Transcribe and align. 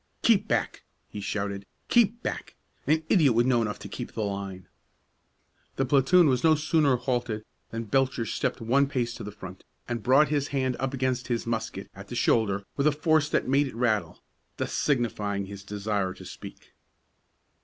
"Keep 0.23 0.47
back!" 0.47 0.81
he 1.09 1.21
shouted; 1.21 1.67
"keep 1.87 2.23
back! 2.23 2.55
An 2.87 3.03
idiot 3.07 3.35
would 3.35 3.45
know 3.45 3.61
enough 3.61 3.77
to 3.77 3.87
keep 3.87 4.13
the 4.13 4.23
line!" 4.23 4.67
The 5.75 5.85
platoon 5.85 6.25
was 6.27 6.43
no 6.43 6.55
sooner 6.55 6.95
halted 6.95 7.45
than 7.69 7.83
Belcher 7.83 8.25
stepped 8.25 8.61
one 8.61 8.87
pace 8.87 9.13
to 9.13 9.23
the 9.23 9.31
front, 9.31 9.63
and 9.87 10.01
brought 10.01 10.29
his 10.29 10.47
hand 10.47 10.75
up 10.79 10.95
against 10.95 11.27
his 11.27 11.45
musket 11.45 11.87
at 11.95 12.07
the 12.07 12.15
shoulder 12.15 12.65
with 12.77 12.87
a 12.87 12.91
force 12.91 13.29
that 13.29 13.47
made 13.47 13.67
it 13.67 13.75
rattle, 13.75 14.23
thus 14.57 14.73
signifying 14.73 15.45
his 15.45 15.61
desire 15.63 16.15
to 16.15 16.25
speak. 16.25 16.73